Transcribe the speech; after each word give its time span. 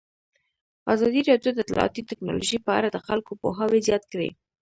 ازادي 0.93 1.21
راډیو 1.29 1.51
د 1.53 1.57
اطلاعاتی 1.65 2.01
تکنالوژي 2.09 2.57
په 2.65 2.71
اړه 2.77 2.89
د 2.91 2.97
خلکو 3.07 3.31
پوهاوی 3.41 3.79
زیات 3.87 4.03
کړی. 4.11 4.29